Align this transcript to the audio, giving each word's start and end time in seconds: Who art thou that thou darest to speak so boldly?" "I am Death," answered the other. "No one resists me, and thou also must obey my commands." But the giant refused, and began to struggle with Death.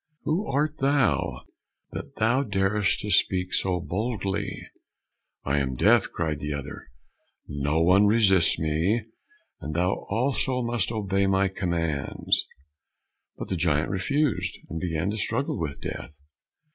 Who 0.23 0.47
art 0.47 0.79
thou 0.79 1.43
that 1.91 2.15
thou 2.15 2.41
darest 2.41 3.01
to 3.01 3.11
speak 3.11 3.53
so 3.53 3.79
boldly?" 3.79 4.67
"I 5.45 5.59
am 5.59 5.75
Death," 5.75 6.07
answered 6.19 6.39
the 6.39 6.55
other. 6.55 6.87
"No 7.47 7.83
one 7.83 8.07
resists 8.07 8.57
me, 8.57 9.03
and 9.59 9.75
thou 9.75 10.07
also 10.09 10.63
must 10.63 10.91
obey 10.91 11.27
my 11.27 11.49
commands." 11.49 12.47
But 13.37 13.49
the 13.49 13.55
giant 13.55 13.91
refused, 13.91 14.57
and 14.71 14.79
began 14.79 15.11
to 15.11 15.19
struggle 15.19 15.59
with 15.59 15.79
Death. 15.79 16.17